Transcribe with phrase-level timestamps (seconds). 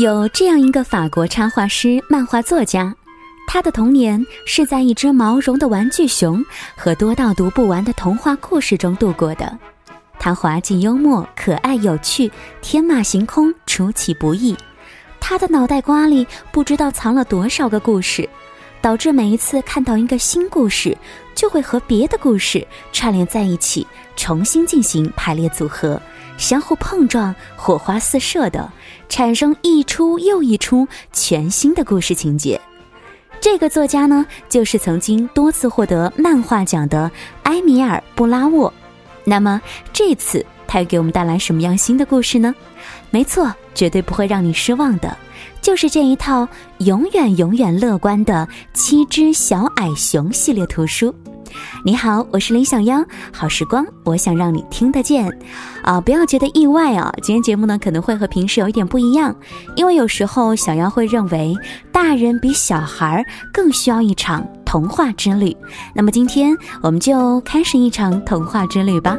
[0.00, 2.96] 有这样一个法国插画师、漫画作家，
[3.46, 6.42] 他的童年是在一只毛绒的玩具熊
[6.74, 9.58] 和多到读不完的童话故事中度过的。
[10.18, 12.32] 他滑稽幽默、可爱有趣、
[12.62, 14.56] 天马行空、出其不意。
[15.20, 18.26] 他的脑袋瓜里不知道藏了多少个故事，
[18.80, 20.96] 导致每一次看到一个新故事，
[21.34, 26.00] 就会和别的故事串联在一起，重新进行排列组合。
[26.40, 28.72] 相互碰撞，火花四射的，
[29.10, 32.58] 产生一出又一出全新的故事情节。
[33.40, 37.10] 这个作家呢，就是曾经多次获得漫画奖的
[37.42, 38.72] 埃米尔·布拉沃。
[39.22, 39.60] 那么
[39.92, 42.54] 这次他又给我们带来什么样新的故事呢？
[43.10, 45.14] 没错，绝对不会让你失望的，
[45.60, 46.48] 就是这一套
[46.78, 51.14] 永远永远乐观的七只小矮熊系列图书。
[51.84, 53.04] 你好，我是林小妖。
[53.32, 55.30] 好时光，我想让你听得见，
[55.82, 57.12] 啊，不要觉得意外啊。
[57.22, 59.34] 今天节目呢可能会和平时有一点不一样，
[59.76, 61.56] 因为有时候小妖会认为
[61.90, 65.56] 大人比小孩更需要一场童话之旅。
[65.94, 69.16] 那么今天我们就开始一场童话之旅吧。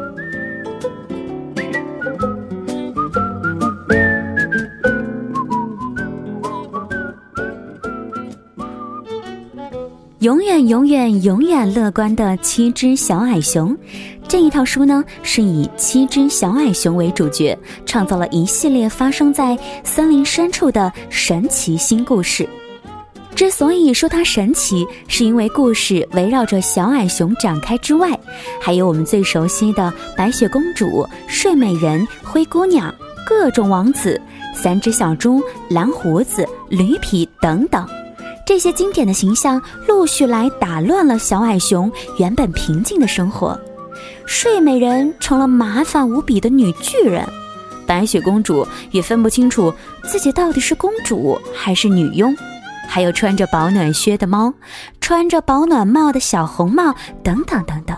[10.22, 13.76] 永远永远永远乐观的七只小矮熊，
[14.28, 22.48] 这一套书呢是以七只小矮熊为主角，创造了一系列发生在森林深处的神奇新故事。
[23.34, 28.08] 之所以说它神奇，是因为故事围绕着小矮熊展开之外，
[28.62, 32.94] 还有我们最熟悉的白雪公主、睡美人、灰姑娘、
[33.26, 34.22] 各种王子、
[34.54, 37.88] 三只小猪、蓝胡子、驴皮等等。
[38.46, 43.60] 这些经典的形象陆续来打乱了小矮熊原本平静的生活，
[44.26, 47.26] 睡美人成了麻烦无比的女巨人，
[47.88, 52.36] 白雪公主也分不清楚自己到底是公主还是女佣，
[52.90, 54.54] 还有穿着保暖靴的猫，
[55.00, 56.94] 穿着保暖帽的小红帽
[57.24, 57.96] 等等等等。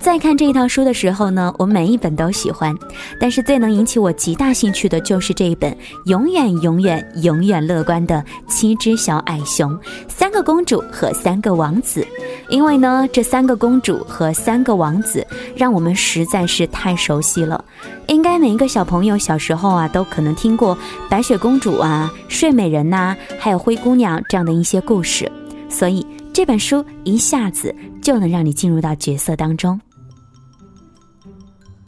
[0.00, 2.74] 在看这一套书的时候呢，我每一本都喜欢，
[3.20, 5.76] 但是最能引起我极大兴趣的就是这一本
[6.06, 12.06] 永远永远永远乐观的七只小矮熊，三个公主和三个王子。
[12.48, 17.62] 因为呢，这三个公主和三个王子让我们实在是太熟悉了。
[18.06, 20.78] 应该每一个小朋友小时候啊，都可能听过
[21.10, 25.30] 白雪公主啊、睡美人呐，还有灰姑娘这样的一些故事，
[25.68, 29.78] 所以这本书一下子就能让你进入到角色当中。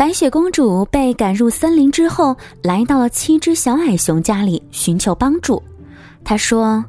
[0.01, 5.63] 白雪公主被赶入森林之后，来到了七只小矮熊家里寻求帮助。
[6.25, 6.83] 她说：“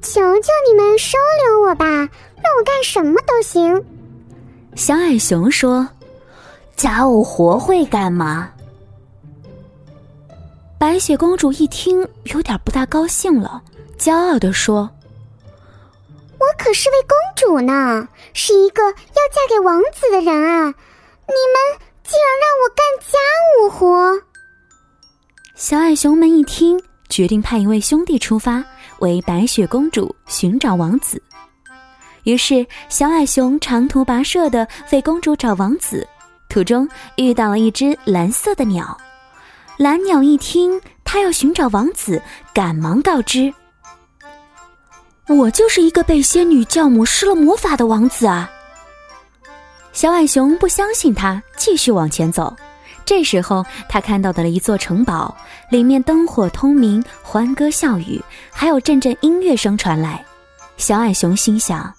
[0.00, 2.06] 求求你们收留我吧，让
[2.56, 3.84] 我干什么都行。”
[4.76, 5.88] 小矮熊说
[6.76, 8.48] ：“家务活会干吗？”
[10.78, 13.60] 白雪公主一听，有点不大高兴了，
[13.98, 14.88] 骄傲地说
[16.38, 20.72] ：“我可是位公主呢，是一个要嫁给王子的人啊！”
[21.28, 23.18] 你们竟然让我干家
[23.58, 24.22] 务活！
[25.54, 28.62] 小矮熊们一听，决定派一位兄弟出发，
[29.00, 31.20] 为白雪公主寻找王子。
[32.24, 36.06] 于是，小矮熊长途跋涉的为公主找王子，
[36.48, 38.96] 途中遇到了一只蓝色的鸟。
[39.76, 42.20] 蓝鸟一听，他要寻找王子，
[42.54, 43.52] 赶忙告知
[45.28, 48.50] ：“我就是一个被仙女教母施了魔法的王子啊！”
[49.96, 52.54] 小矮熊不相信他，继续往前走。
[53.06, 55.34] 这时候，他看到的了一座城堡，
[55.70, 60.22] 里面灯火通明，欢歌笑语，还有阵阵音乐声传来。
[60.76, 61.90] 小矮熊心想：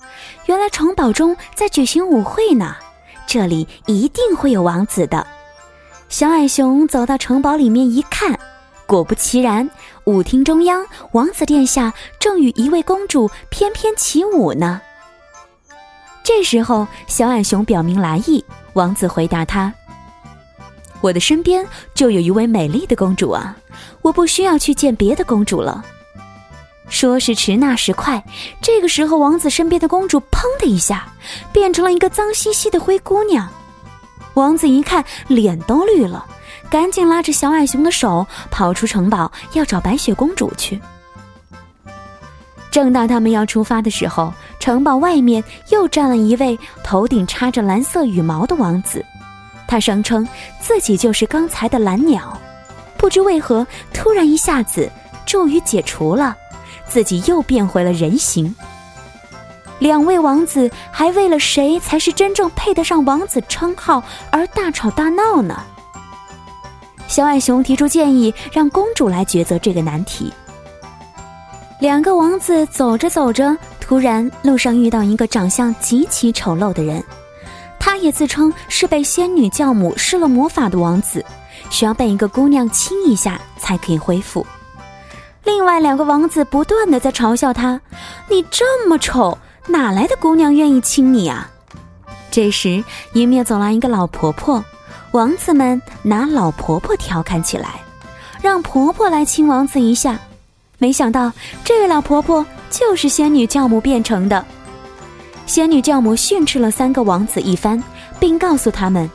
[0.45, 2.75] 原来城堡中在举行舞会呢，
[3.25, 5.25] 这里一定会有王子的。
[6.07, 8.39] 小矮熊走到城堡里面一看，
[8.85, 9.67] 果不其然，
[10.03, 14.83] 舞厅中央，王子殿下正与一位公主翩翩起舞呢。
[16.27, 18.43] 这时候，小矮熊表明来意。
[18.73, 19.73] 王子回答他
[20.99, 23.55] ：“我的身边就有一位美丽的公主啊，
[24.01, 25.85] 我不需要去见别的公主了。”
[26.89, 28.21] 说时迟，那时快，
[28.61, 31.07] 这个时候，王子身边的公主砰的一下
[31.53, 33.47] 变成了一个脏兮兮的灰姑娘。
[34.33, 36.25] 王子一看，脸都绿了，
[36.69, 40.77] 赶紧拉着小矮熊的手跑出城堡，要找白雪公主去。
[42.77, 49.03] 正当他们要出发的时候，城堡外面又站了一位头顶插着蓝色羽毛的王子，
[49.67, 50.27] 他声称
[50.59, 52.39] 自己就是刚才的蓝鸟，
[52.95, 54.87] 不知为何突然一下子
[55.25, 56.37] 咒语解除了，
[56.87, 58.55] 自己又变回了人形。
[59.79, 65.63] 两位王子还为了谁才是真正配得上王子称号而大吵大闹呢。
[67.07, 70.31] 小矮熊提出建议，让公主来抉择这个难题。
[71.79, 77.03] 两个王子走着走着，突然路上遇到一个长相极其丑陋的人，
[77.79, 81.23] 他也自称是被仙女教母施了魔法的王子，
[81.69, 84.45] 需要被一个姑娘亲一下才可以恢复。
[85.43, 87.79] 另外两个王子不断的在嘲笑他
[88.27, 89.37] ：“你这么丑，
[89.67, 91.47] 哪来的姑娘愿意亲你啊？”
[92.31, 92.83] 这时
[93.13, 94.65] 迎面走来一个老婆婆，
[95.11, 97.69] 王子们拿老婆婆调侃起来，
[98.41, 100.19] 让婆婆来亲王子一下。
[100.79, 101.31] 没想到，
[101.63, 104.45] 这位老婆婆就是仙女教母变成的。
[105.47, 107.81] 仙女教母训斥了三个王子一番，
[108.19, 109.09] 并告诉他们，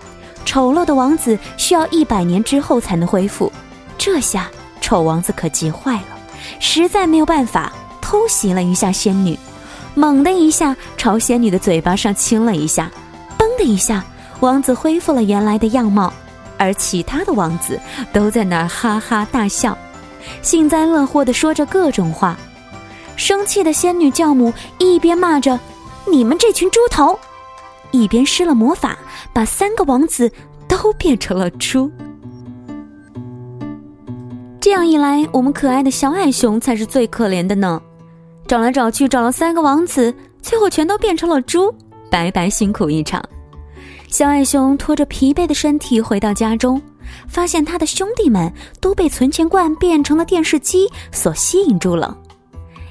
[0.45, 3.53] 丑陋的王子需要一百年之后才能恢复。
[3.97, 4.51] 这下
[4.81, 6.05] 丑王子可急坏了，
[6.59, 9.39] 实在没有办法，偷袭了一下仙女，
[9.95, 12.91] 猛的一下朝仙女的嘴巴上亲了一下，
[13.39, 14.05] 嘣的一下，
[14.41, 16.13] 王子恢复了原来的样貌，
[16.59, 17.79] 而其他的王子
[18.13, 19.79] 都在那儿哈哈大笑。
[20.43, 22.37] 幸灾乐祸地说着各种话，
[23.17, 25.59] 生气的仙女教母一边骂着
[26.11, 27.19] “你们这群猪头”，
[27.93, 28.99] 一边施了魔法，
[29.33, 30.31] 把三个王子
[30.67, 31.91] 都变成了猪。
[34.61, 37.83] 这样一来，我们可爱的小矮熊才是最可怜的呢。
[38.47, 41.75] 找来找去，找了三个王子，最后全都变成了猪，
[42.11, 43.23] 白白辛苦一场。
[44.09, 46.81] 小矮熊拖着疲惫的身体回到家中。
[47.29, 52.17] 发现他的兄弟们都被存钱罐变成了电视机所吸引住了，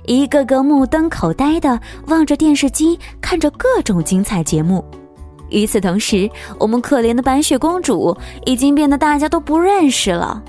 [0.06, 4.84] 一个个目瞪口呆的望着电视机，看着各种精彩节目。
[5.50, 8.16] 与此同时，我们可怜的白雪公主
[8.46, 10.42] 已经变得大家都不认识了，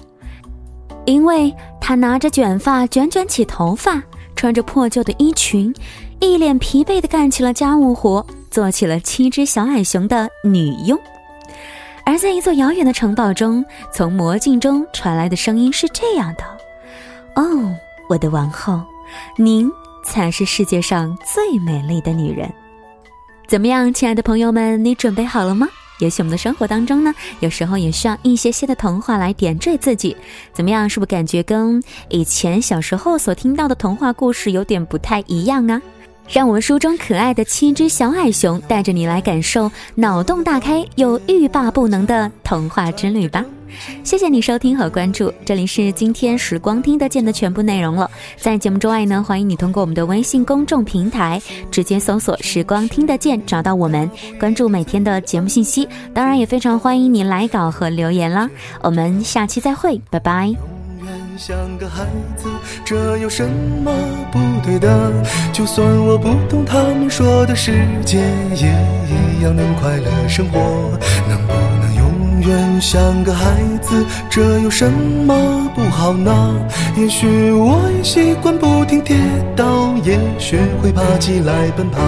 [1.06, 4.00] 因为她拿着卷发卷卷起头发，
[4.36, 5.74] 穿着破旧的衣裙，
[6.20, 10.96] 一脸疲惫的干起了家务活，做起了七只小矮熊的女佣。
[12.04, 16.44] 而在一座遥远的城堡中，从魔镜中传来的声音是这样的
[17.36, 17.74] ：“哦，
[18.08, 18.82] 我的王后，
[19.36, 19.70] 您
[20.04, 22.52] 才是世界上最美丽的女人。”
[23.48, 25.68] 怎么样，亲爱的朋友们，你准备好了吗？
[26.00, 30.16] 也许我们的生活当中呢，有时候也需要一些些的童话来点缀自己。
[30.52, 35.80] 怎么样，是不是感觉跟以前小时候所听到的童话故事有点不太一样啊？
[36.32, 43.44] 让我们书中可爱的七只小矮熊带着你来感受脑洞大开又欲罢不能的童话之旅吧！
[44.02, 48.10] 谢谢你收听和关注，这里是今天时光听得见的全部内容了。
[48.38, 51.40] 在节目之外呢，欢迎你通过我们的微信公众平台
[51.70, 55.86] 直接搜索“时光听得见”找到我们，关注每天的节目信息。
[56.14, 58.48] 当然，也非常欢迎你来稿和留言啦。
[58.80, 60.71] 我们下期再会，拜拜。
[61.38, 62.04] 像个孩
[62.36, 62.48] 子，
[62.84, 63.92] 这有什么
[64.30, 65.12] 不对的？
[65.52, 67.72] 就算我不懂他们说的世
[68.04, 68.18] 界，
[68.54, 70.60] 也一样能快乐生活。
[71.28, 74.04] 能不能永远像个孩子？
[74.30, 76.54] 这有什么不好呢？
[76.96, 79.16] 也许我也习惯不停跌
[79.56, 82.00] 倒，也学会爬起来奔跑。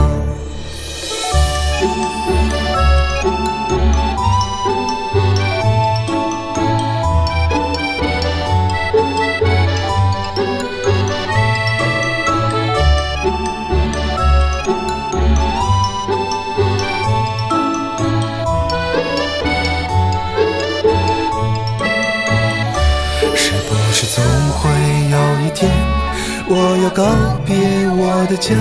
[28.24, 28.54] 我的家，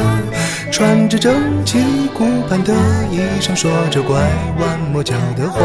[0.69, 1.79] 穿着整齐
[2.13, 2.73] 古板的
[3.09, 4.19] 衣裳，说着拐
[4.59, 5.61] 弯抹角的话。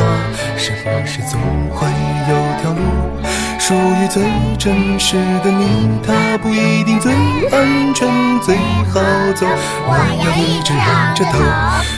[0.57, 1.41] 是不是总
[1.75, 1.89] 会
[2.31, 2.81] 有条路
[3.59, 4.23] 属于最
[4.57, 5.99] 真实的你？
[6.07, 7.13] 它不一定最
[7.51, 8.09] 安全、
[8.41, 8.55] 最
[8.87, 9.01] 好
[9.35, 9.45] 走。
[9.89, 11.41] 我要一直仰着头，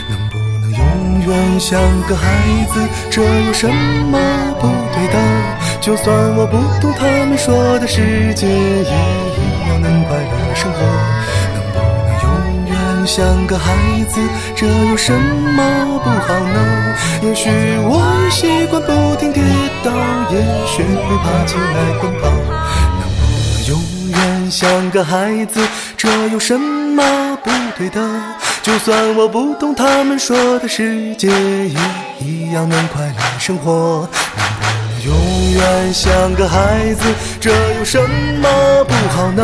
[0.09, 0.81] 能不能永
[1.27, 2.25] 远像个孩
[2.73, 2.81] 子？
[3.11, 4.17] 这有什么
[4.59, 5.19] 不对的？
[5.79, 9.79] 就算我不懂他们说的世界，也一样。
[9.81, 10.77] 能快乐生活，
[13.05, 13.73] 像个孩
[14.09, 14.21] 子？
[14.55, 16.95] 这有什么不好呢？
[17.21, 17.49] 也许
[17.83, 19.43] 我习惯不停跌
[19.83, 19.91] 倒，
[20.31, 22.29] 也学会爬起来奔跑。
[22.99, 23.71] 能不能永
[24.09, 25.59] 远像个孩子？
[25.97, 28.01] 这有什么不对的？
[28.61, 31.79] 就算我不懂他们说的世界，也
[32.19, 34.07] 一样能快乐生活。
[34.37, 37.03] 能不能永远像个孩子？
[37.39, 39.43] 这有什么不好呢？